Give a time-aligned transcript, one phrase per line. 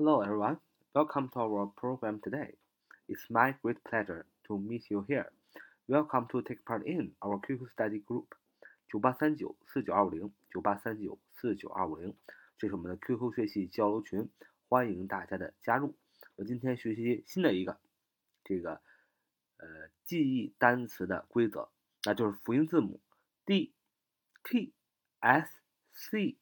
[0.00, 0.58] Hello, everyone.
[0.94, 2.54] Welcome to our program today.
[3.08, 5.32] It's my great pleasure to meet you here.
[5.88, 8.26] Welcome to take part in our QQ study group.
[8.88, 12.14] 九八三九四九二五零九八三九四九二五零，
[12.56, 14.30] 这是我们的 QQ 学习交流群，
[14.68, 15.96] 欢迎大家的加入。
[16.36, 17.80] 我今天学习新的一个
[18.44, 18.80] 这个
[19.56, 19.66] 呃
[20.04, 21.70] 记忆单词的规则，
[22.04, 23.00] 那就是辅音字母
[23.44, 23.72] d、
[24.44, 24.72] t、
[25.18, 25.50] s、
[25.92, 26.36] c、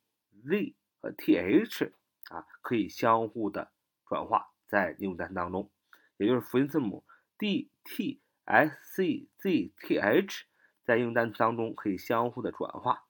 [0.45, 1.93] z 和 th
[2.30, 3.70] 啊，可以相互的
[4.06, 5.71] 转化在应用单词当中，
[6.17, 7.04] 也就是辅音字母
[7.39, 10.43] d、t、s、c、z、th。
[10.84, 13.07] 在应用单词当中可以相互的转化，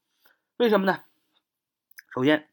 [0.57, 1.05] 为什么呢？
[2.15, 2.48] 首先，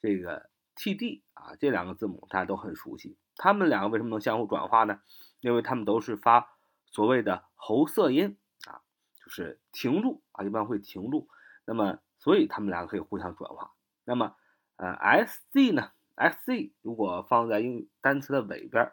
[0.00, 5.00] 这个 T、D 啊这两个字母大家都很熟悉，它们两个为什么能相互转化呢？
[5.40, 8.38] 因为它们都是发所谓的喉塞音
[8.68, 8.82] 啊，
[9.16, 11.28] 就是停住啊，一般会停住。
[11.64, 13.72] 那么，所以它们两个可以互相转化。
[14.04, 14.36] 那么，
[14.82, 18.90] 呃，S、Z 呢？S、Z 如果放在英语单词的尾边，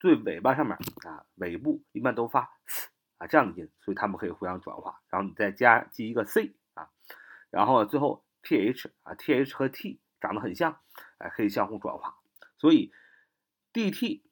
[0.00, 2.50] 最尾巴上面啊，尾部一般都发。
[3.18, 6.88] 啊，这样的音，所以它们可以互相转化，然后你再加记一个 c 啊，
[7.50, 10.80] 然后最后 th 啊，th 和 t 长得很像，
[11.18, 12.16] 哎，可以相互转化，
[12.56, 12.90] 所以
[13.72, 14.22] dt、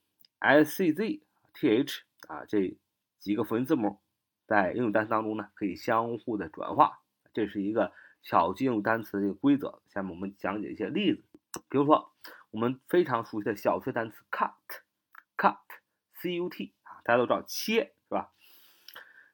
[0.41, 1.21] scz、
[1.55, 2.77] th 啊这
[3.21, 4.01] 几个辅音字母
[4.47, 6.99] 在英语单词当中呢，可以相互的转化，
[7.35, 9.81] 这是一个巧记应用单词的一个规则。
[9.89, 11.23] 下面我们讲解一些例子，
[11.69, 12.13] 比如说
[12.51, 18.33] 我们非常熟悉的小学单词 cut，cut，c-u-t 啊，大家都知道切是吧？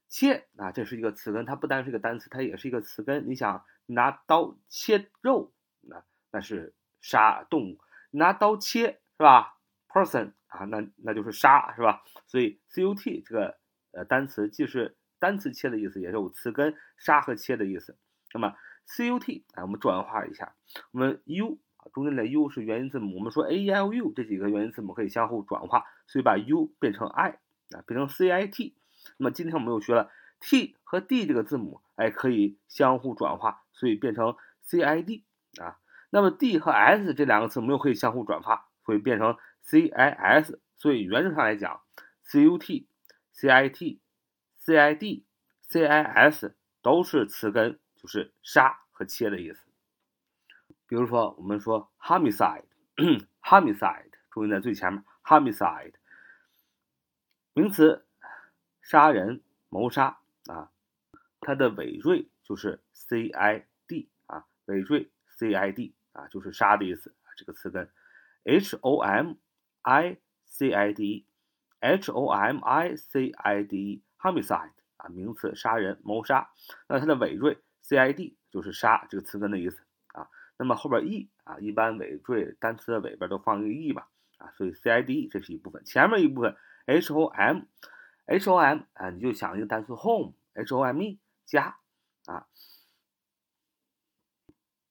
[0.09, 3.29] 切啊，这是一个词根，它不单是一个单词，它也是一个词根。
[3.29, 7.79] 你想拿刀切肉，那那是杀动物；
[8.11, 12.05] 拿刀切是吧？person 啊，那那就是杀是吧？
[12.27, 13.59] 所以 cut 这个
[13.91, 17.99] 呃单词既是单词切的意思，也是有词根杀和切的意思。
[18.33, 20.55] 那么 cut 啊，我们转化一下，
[20.93, 27.31] 我们 u 啊中间的 u 是元音字母，我们说 a e i o u 这几个元音字母可以相互转化，所以把 u 变成 i
[27.71, 28.77] 啊，变成 c i t。
[29.19, 35.25] 那么今天我们又学了 t 和 d 这个字母，哎，可以相互转化，所以变成 c i d
[35.61, 35.78] 啊。
[36.11, 40.61] 那么 d 和 s 这两个字母又可以相互转化，所以变成 c i s。
[40.77, 41.81] 所以原则上来讲
[42.23, 42.89] ，c u t、
[43.33, 44.00] c i t、
[44.59, 45.25] c i d、
[45.61, 49.65] c i s 都是词根，就是杀和切的意思。
[50.87, 55.94] 比如说，我们说 homicide，homicide， 注意在最前面，homicide，
[57.54, 58.04] 名词。
[58.82, 60.70] 杀人、谋杀啊，
[61.41, 67.32] 它的尾缀就是 c i d 啊，尾缀 c i d 啊，就是杀的意思啊。
[67.34, 67.91] 这个词根
[68.44, 69.37] h o m
[69.81, 71.26] i c i d
[71.81, 76.50] e，h o m i c i d e，homicide 啊，名词杀人、谋杀。
[76.87, 79.78] 那它的尾缀 c i d 就是杀这个词根的意思
[80.09, 80.28] 啊。
[80.59, 84.09] 那么后边 e 啊，一般尾缀单词的尾边都放一个 e 吧
[84.39, 86.56] 啊，所以 c i d 这是一部分，前面一部分
[86.87, 87.61] h o m。
[88.27, 91.77] h o m 啊，你就想一个单词 home，h o m e 家
[92.25, 92.47] 啊，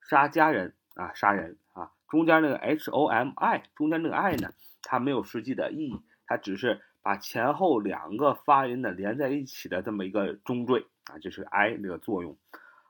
[0.08, 4.54] 杀家人啊，杀人啊，中间那个 h o m i，中间那个 i 呢，
[4.84, 12.38] 它没有实际的意义，它只是把前后两个发音呢连在一起的这么一个中缀啊，这是 i 那个作用。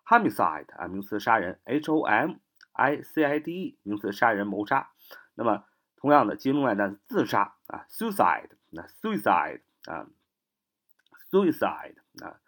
[0.07, 2.37] homicide 啊，名词杀人，h o m
[2.73, 4.91] i c i d e 名词杀人谋杀。
[5.35, 5.65] 那么
[5.97, 10.09] 同样的，接另外单词自杀啊，suicide，那 suicide 啊。
[11.31, 12.41] suicide 啊，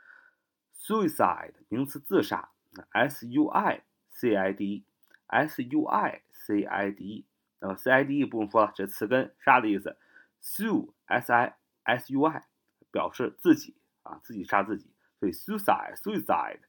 [0.75, 2.49] suicide 名词自杀，
[2.93, 4.87] s u i c i d
[5.29, 7.27] e，s u i c i d e，
[7.59, 9.99] 那么 c i d e 不用说了，这词根杀的意思，
[10.43, 12.43] su s i s u i
[12.91, 16.61] 表示自己啊，自己杀自己，所以 suicide suicide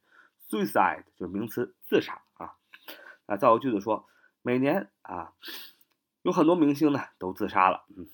[0.49, 2.55] Suicide 就是名词自杀啊。
[3.25, 4.07] 那造个句子说，
[4.41, 5.33] 每年啊，
[6.21, 8.07] 有很多明星呢都自杀了，嗯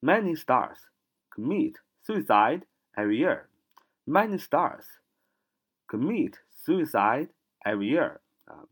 [0.00, 0.78] ，many stars
[1.30, 2.66] commit suicide。
[2.96, 3.46] Every year,
[4.06, 4.86] many stars
[5.88, 7.30] commit suicide
[7.64, 8.68] every year 啊，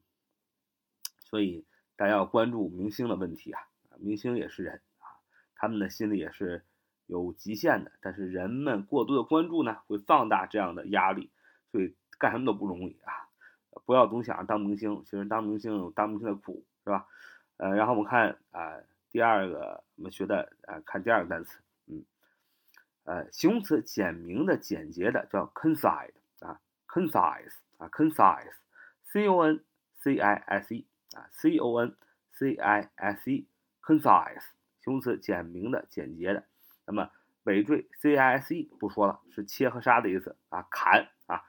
[1.18, 3.66] 所以大家要关注明星的问题啊，
[3.98, 5.18] 明星也是人啊，
[5.56, 6.64] 他们的心里也是
[7.06, 7.90] 有极限的。
[8.00, 11.32] 但是人们过多的关注呢，会放大这样的压力，
[11.72, 13.26] 所以干什么都不容易啊。
[13.84, 17.08] 不要总想着当明星，其实当明星有当明星的苦，是吧？
[17.56, 18.78] 呃，然后我们看啊，
[19.10, 21.58] 第二个我们学的啊，看第二个单词。
[21.86, 22.04] 嗯
[23.02, 29.64] 呃，形容词简明的、简洁的叫 concise 啊，concise 啊，concise，c o n
[29.98, 30.86] c i s e
[31.16, 31.96] 啊，c o n
[32.30, 34.44] c i s e，concise，
[34.78, 36.44] 形容词简明的、简洁的。
[36.86, 37.10] 那么
[37.42, 41.42] 尾缀 c i s e 不说了，是切和杀的意思啊，砍啊，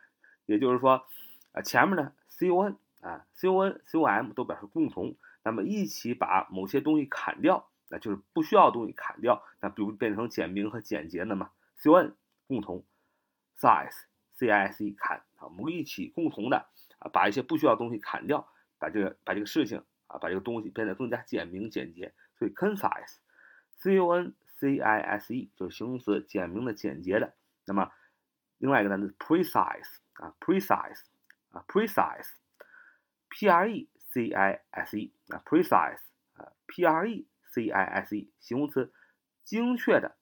[0.45, 1.05] 也就是说
[1.51, 11.51] 啊，前面呢 c o n 啊，c o n c o m 都表示共同，那么一起把某些东西砍掉那就是不需要的东西砍掉，那比如变成简明和简洁的嘛。
[11.77, 12.13] con
[12.47, 12.83] 共同
[13.59, 16.65] ，size c i s e 砍啊，我们一起共同的
[16.99, 18.47] 啊，把一些不需要的东西砍掉，
[18.79, 22.13] 把这个把这个事情啊，把这个东西变得更加简明简洁。
[22.39, 23.17] 所以 concise
[23.77, 27.33] c o n c i s e 就是形容词，简明的、简洁的。
[27.65, 27.91] 那么
[28.57, 31.01] 另外一个单词 precise 啊，precise
[31.51, 32.29] 啊，precise
[33.29, 36.01] p r e c i s e 啊，precise
[36.35, 38.93] 啊，p r e c i s e 形容词，
[39.43, 40.15] 精确的，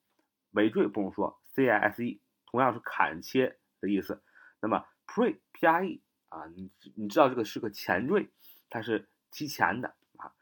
[0.52, 4.24] 尾缀不用说，c i s e 同样是砍切的意思。
[4.62, 8.30] 那么 pre p r e 啊，你你知道这个是个前缀，
[8.70, 10.34] 它是提前的啊，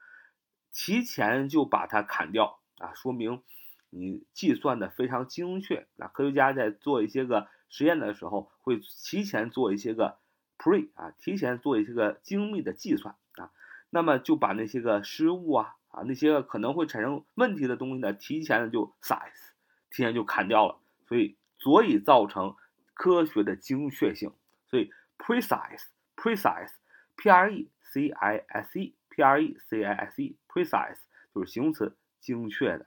[0.71, 3.43] 提前就把它砍掉啊，说明
[3.89, 5.87] 你计算的非常精确。
[5.95, 10.17] 那科学家在做一些个实验的时候，会提前做一些个
[10.57, 13.51] pre 啊，提前做一些个精密的计算啊，
[13.89, 19.53] 那么就把那些个失误啊啊那些个可能会产生问题的东西呢，提前的就 size，
[19.89, 20.77] 提前就砍掉了，
[21.07, 22.55] 所以所以造成
[22.93, 24.31] 科学的精确性。
[24.67, 30.99] 所以 precise，precise，p r e c i s e，p r e c i s e，precise
[31.33, 32.85] 就是形容词，精确的，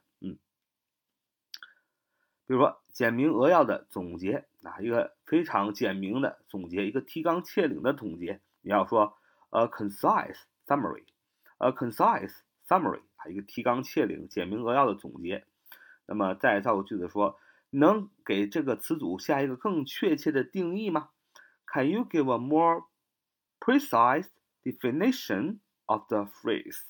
[2.53, 9.17] 比如说简明扼要的总结啊，一个非常简明的总结，一个提纲挈领的总结，你要说
[9.49, 12.35] a concise summary，a concise
[12.69, 15.47] summary 啊，一个提纲挈领、简明扼要的总结。
[16.05, 17.39] 那么再造个句子说，
[17.71, 21.09] 能给这个词组下一个更确切的定义吗
[21.73, 22.85] ？Can you give a more
[23.61, 24.27] precise
[24.63, 26.81] definition of the phrase?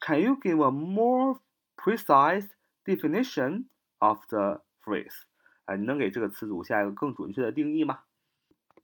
[0.00, 1.40] Can you give a more
[1.76, 2.48] precise
[2.86, 3.66] definition
[3.98, 5.22] of the phrase?
[5.66, 8.00] 哎，你能给这个词组下一个更准确的定义吗？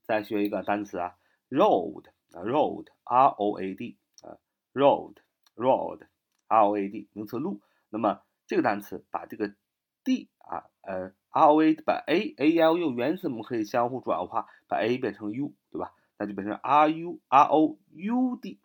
[0.03, 1.15] 再学一个单词啊
[1.49, 4.37] ，road 啊，road，r o a d 啊
[4.73, 7.61] ，road，road，r o a d 名词路。
[7.89, 9.55] 那么这个单词把这个
[10.03, 11.11] d 啊，呃。
[11.37, 15.91] R O A 把 A A L U 原字母可以相互转化，把 A 变成 U，对吧？
[16.17, 18.61] 那就变成 R U R O U D。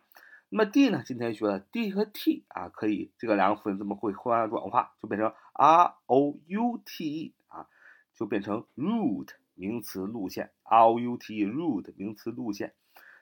[0.50, 1.02] 那么 D 呢？
[1.04, 7.68] 今天学了 D 和 T 啊，可以这个两个辅音字母会互相转化，就变成 R O U T E 啊，
[8.14, 10.52] 就变成 route 名词路线。
[10.62, 12.72] R O U T E route 名词路线。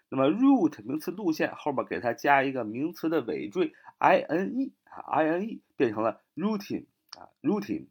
[0.08, 6.86] 那么 route 名词路线后面给它加一个名词的尾缀 I N E 啊，I N E 变成了 routine
[7.18, 7.88] 啊，routine。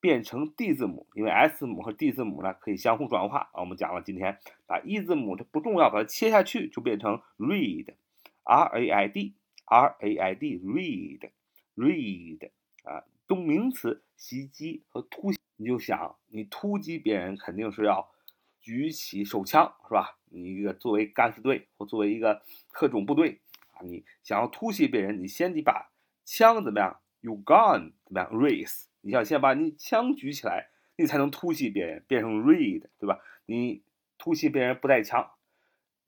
[0.00, 3.60] 变成 d 字母，因为 s 字母和 d 字母呢可以相互转化啊。
[3.60, 9.34] 我们讲了今天把 e 字母它不重要，把它切下去就变成 read，r a i d。
[9.66, 11.30] R A I D read
[11.74, 12.50] read
[12.82, 18.10] 啊，动名词袭击和突袭，你就想你突击别人肯定是要
[18.60, 20.18] 举起手枪是吧？
[20.26, 22.42] 你一个作为敢死队或作为一个
[22.74, 23.40] 特种部队，
[23.82, 25.90] 你想要突袭别人，你先得把
[26.24, 33.20] 枪怎么样？You gun 怎么样？Raise，你要先把你枪举起来，你才能突袭别人，变成 read 对吧？
[33.46, 33.82] 你
[34.18, 35.32] 突袭别人不带枪，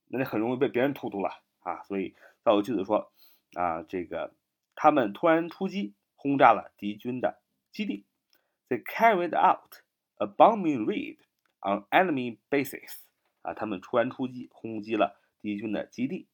[0.08, 1.82] 那你很容易被别人突突了啊！
[1.82, 3.12] 所以造个句子说。
[3.54, 4.34] 啊，这个
[4.74, 7.40] 他们突然出击，轰炸了敌军的
[7.72, 8.04] 基地。
[8.68, 9.82] They carried out
[10.16, 11.18] a bombing raid
[11.62, 12.96] on enemy bases。
[13.40, 16.26] 啊，他们突然出击，轰击了敌军的基地。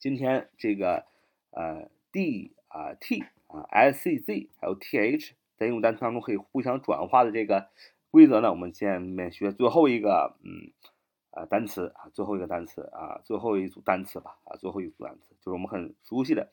[0.00, 1.04] 今天这个
[1.50, 7.68] 呃 d 啊 t 啊 s c z 还有 t h 在英语单词当中可以互相转化的这个
[8.10, 10.72] 规则呢，我们下面学最后一个，嗯
[11.32, 16.50] 呃单词啊，最后一个单词啊，最后一组单词吧啊，最后一组单词就是我们很熟悉的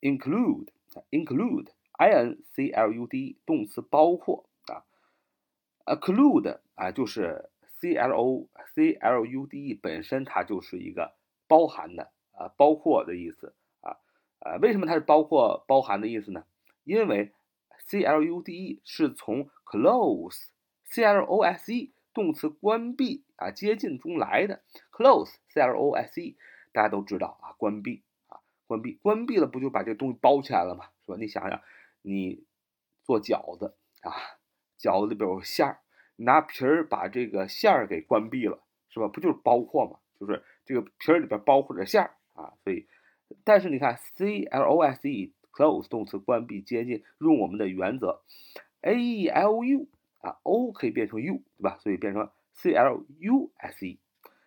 [0.00, 0.66] include
[1.12, 4.82] include i n c l u d e 动词包括啊
[5.86, 7.48] ，acclude 啊就是
[7.78, 11.14] c l o c l u d e 本身它就是一个
[11.46, 12.10] 包含的
[12.42, 13.96] 啊，包括的意思啊，
[14.40, 16.44] 呃，为什么它是包括包含的意思呢？
[16.84, 17.32] 因为
[17.78, 21.92] c l u d e 是从 close，c l o s e。
[22.14, 26.36] 动词关闭啊，接近中来的 close，c l o s e，
[26.70, 30.90] 大家都知道啊，关闭啊，关闭，关闭了不就把这东西包起来了吗？
[31.06, 31.16] 是吧？
[31.18, 31.62] 你想想，
[32.02, 32.44] 你
[33.02, 34.12] 做饺子啊，
[34.78, 35.80] 饺子里边有馅儿，
[36.16, 39.08] 拿皮儿把这个馅儿给关闭了，是吧？
[39.08, 39.98] 不就是包括吗？
[40.20, 42.86] 就是这个皮儿里边包括着馅儿啊，所以，
[43.44, 48.22] 但是你看 c l o s e close 动词关闭接近，用我们的原则
[48.80, 49.88] a e l u。
[50.22, 51.78] 啊，o 可以变成 u，对吧？
[51.80, 53.98] 所以变成 c l u s e。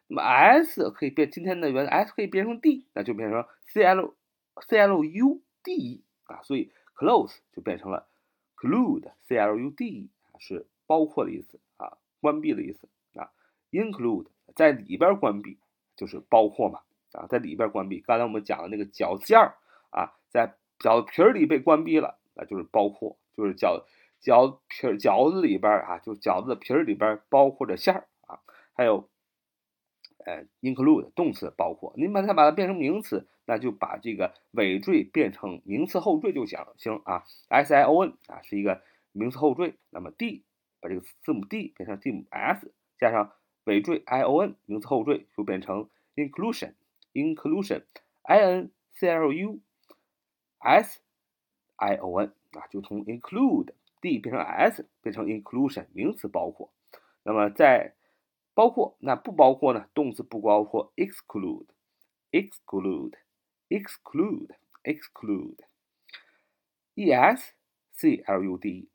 [0.07, 4.15] 那么 s 可以变今天的原 s 可以变成 d，那就变成 c l
[4.61, 6.41] c l u d e 啊。
[6.43, 8.07] 所以 close 就变成了
[8.55, 12.87] clude，c l u d e 是包括的意思啊，关闭的意思
[13.19, 13.33] 啊。
[13.71, 15.57] include 在里边关闭
[15.97, 16.79] 就是包括嘛
[17.15, 17.99] 啊，在里边关闭。
[18.01, 19.55] 刚才我们讲的那个饺馅儿
[19.89, 23.83] 啊，在饺皮儿里被关闭了，那就是包括，就是饺。
[24.21, 28.39] 饺皮儿饺子里边啊，就饺子的皮儿里边包括着馅儿啊，
[28.73, 29.07] 还有，
[30.25, 38.81] 呃，include 动词包括，你把它把它变成名词，那就把这个尾缀变成名词后缀就行行啊，s i o n 啊是一个
[39.11, 40.43] 名词后缀，那么 d
[40.79, 43.31] 把这个字母 d 变成字母 s 加上
[43.65, 46.73] 尾缀 i o n 名词后缀就变成 inclusion
[47.15, 47.83] inclusion
[48.23, 49.59] i n c l u
[50.59, 51.01] s
[51.77, 56.71] i o n 啊就从 include d 变成 s 变成 inclusion 名词包括，
[57.23, 57.95] 那么在
[58.53, 59.89] 包括那不包括呢？
[59.93, 61.67] 动词不包括 exclude
[62.31, 63.13] exclude
[63.69, 65.57] exclude exclude
[66.93, 67.53] e s
[67.91, 68.89] c l u d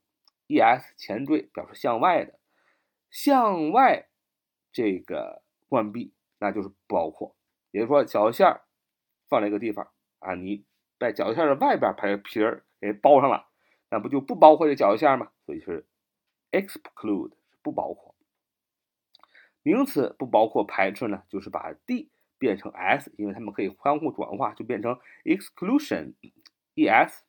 [0.47, 2.39] e s 前缀表示向外的，
[3.09, 4.07] 向外
[4.71, 7.35] 这个关闭那就是不包括，
[7.71, 8.61] 也就是说饺子馅儿
[9.27, 10.65] 放在一个地方啊，你
[10.99, 13.47] 在饺子馅的外边把皮儿给包上了。
[13.89, 15.31] 那不就不包括这饺子馅吗？
[15.45, 15.85] 所以是
[16.51, 18.15] exclude 不包括。
[19.63, 27.23] 名词不包括排斥呢，就是把 d 变成 s，因为它们可以相互转化，就变成 exclusion，e s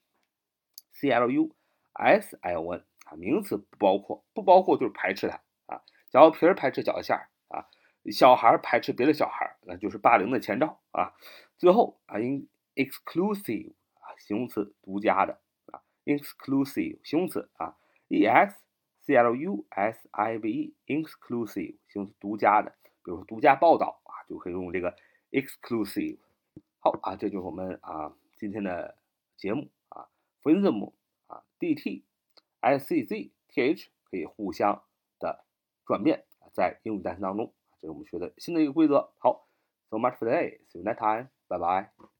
[0.92, 1.54] c l u
[1.94, 3.16] s i o n 啊。
[3.16, 5.82] 名词不包括，不包括就是排斥它啊。
[6.10, 7.28] 饺子皮儿排斥饺子馅儿，
[8.10, 11.14] 小孩排斥别的小孩，那就是霸凌的前兆啊。
[11.56, 15.82] 最后啊，in exclusive 啊，形容词独家的啊。
[16.04, 17.76] exclusive 形容词啊
[18.08, 18.56] ，e x
[19.02, 24.96] c l u s i v e，exclusive 形容词独家的，比如说独家报道啊，就可以用这个
[25.30, 26.18] exclusive。
[26.80, 28.96] 好啊，这就是我们啊今天的
[29.36, 30.08] 节目啊，
[30.40, 30.94] 辅音字母
[31.28, 32.04] 啊，d t
[32.60, 34.82] s c z t h 可以互相
[35.20, 35.44] 的
[35.86, 39.12] 转变，在英语单词当中，这是我们学的新的一个规则。
[39.18, 39.48] 好
[39.90, 42.11] ，so much for today，see you next time，拜拜。